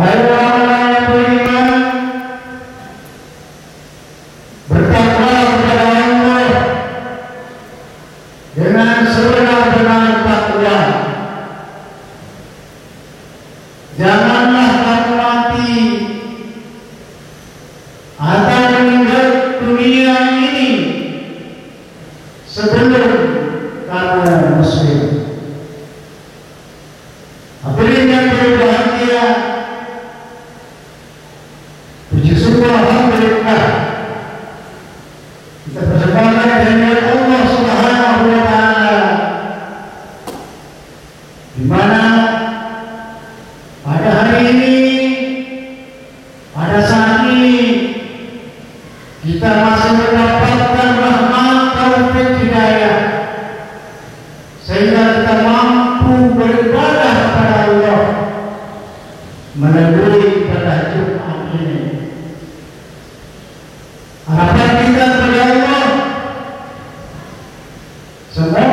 I 0.00 0.27
So 68.34 68.67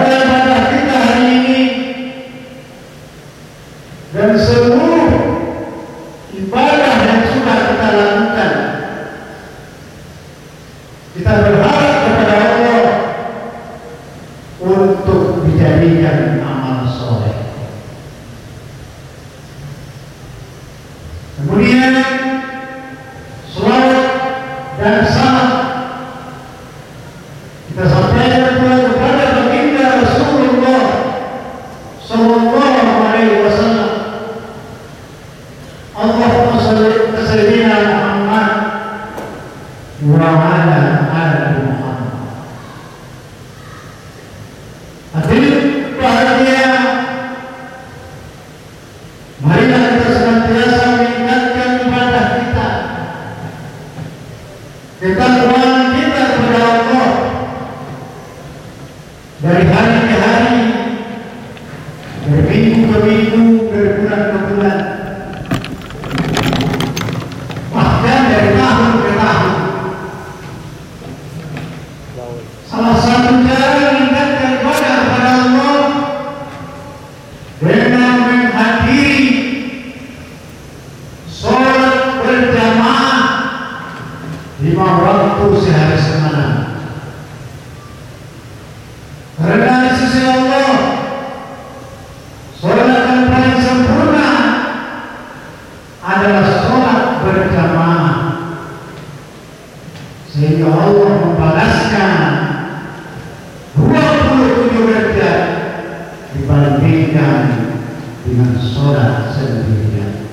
dengan 108.35 108.59
sholat 108.59 109.31
sendirian. 109.31 110.27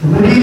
Kemudian 0.00 0.41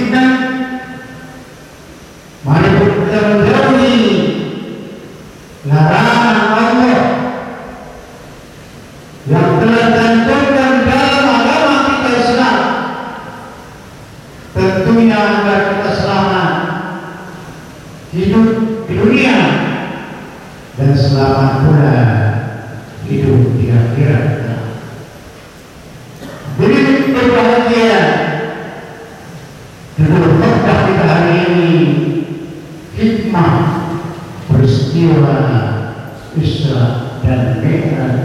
Isra 36.40 36.82
dan 37.20 37.60
Mi'raj 37.60 38.16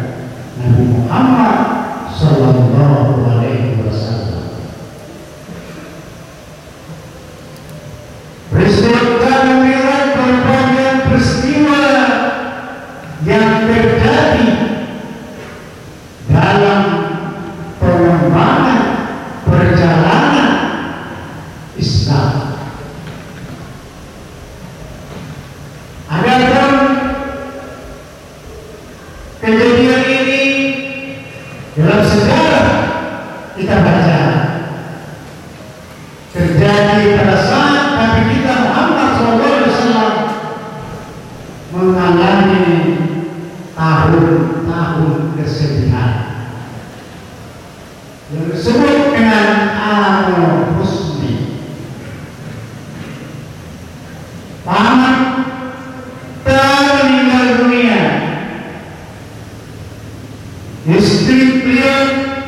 Nabi 0.63 0.85
Muhammad 0.95 1.54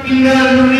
إلى 0.06 0.75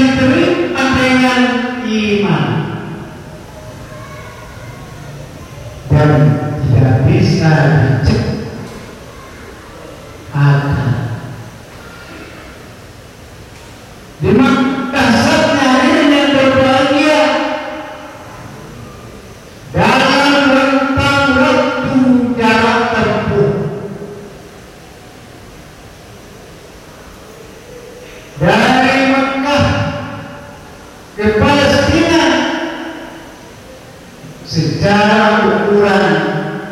diberi 0.00 0.72
dengan 0.72 1.42
iman. 1.84 2.59
secara 34.90 35.46
ukuran 35.46 36.06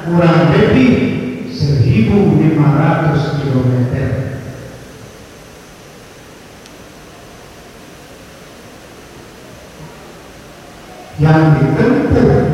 kurang 0.02 0.50
lebih 0.50 0.90
1500 1.54 2.58
km 3.38 3.70
yang 11.22 11.62
ditempuh 11.62 12.47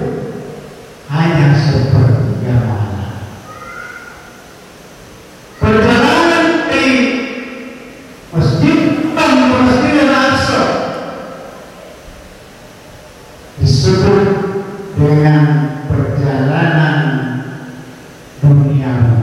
caminhar 18.44 19.14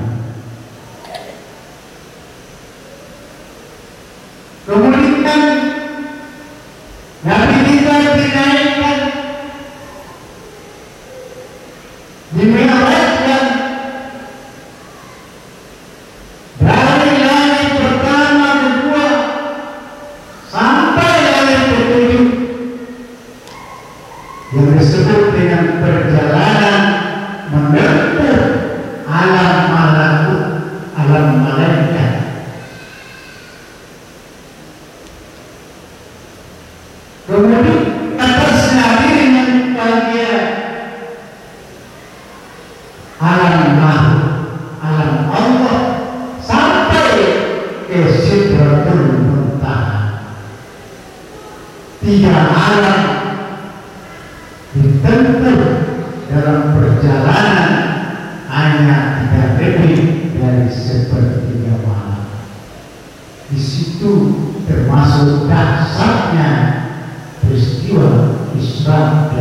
Donde 37.27 37.80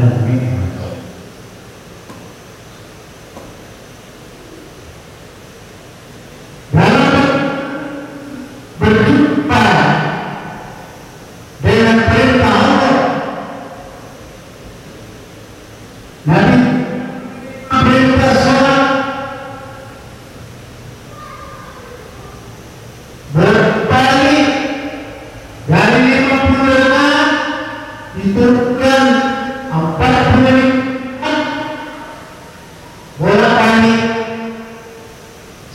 minhu 0.00 0.61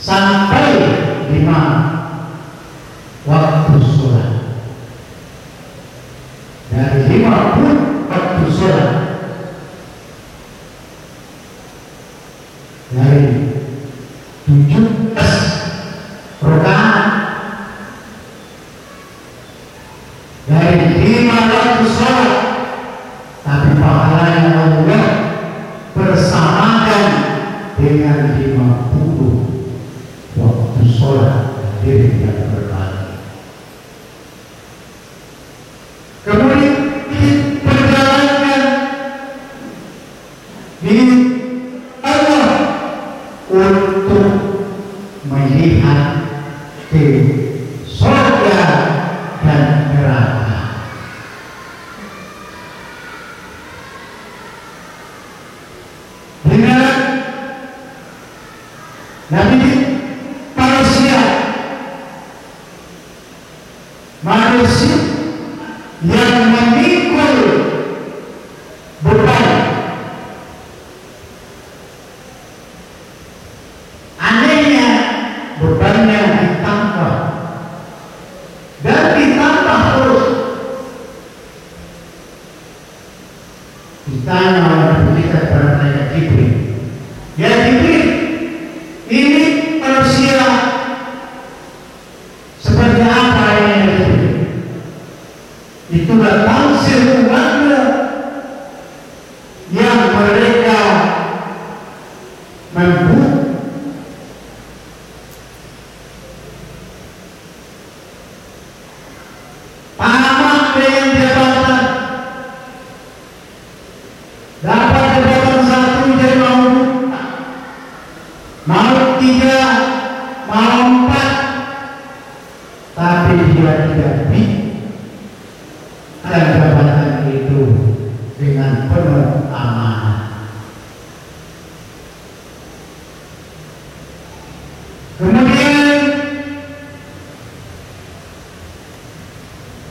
sampai 0.06 0.70
di 1.34 1.42
mana? 1.42 1.95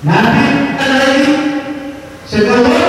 Nanti 0.04 0.48
ada 0.75 0.96
lagi 1.00 1.34
setelah 2.28 2.85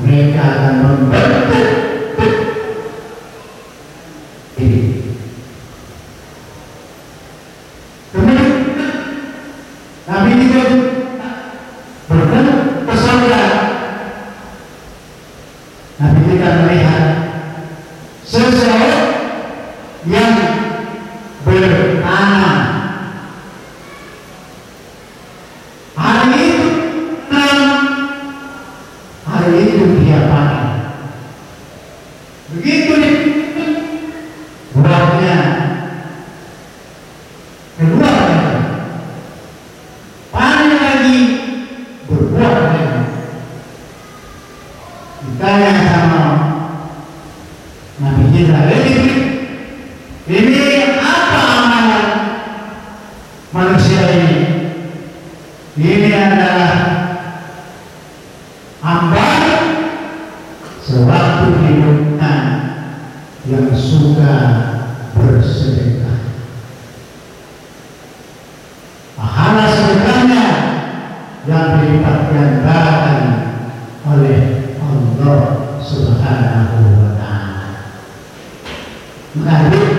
mereka 0.00 0.42
akan 0.42 0.74
membantu. 0.82 1.89
yang 71.50 71.82
dilipat 71.82 72.30
gandakan 72.30 73.18
oleh 74.06 74.70
Allah 74.78 75.42
Subhanahu 75.82 76.78
wa 76.94 77.10
taala. 77.18 77.66
Maka 79.34 79.89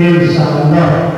Deus 0.00 0.30
está. 0.30 1.09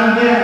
Yang 0.00 0.39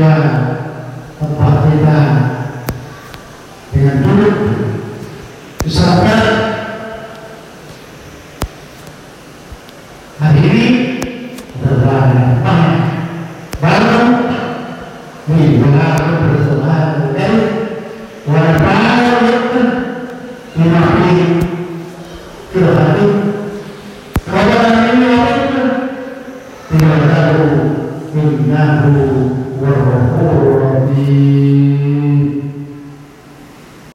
Yeah. 0.00 0.49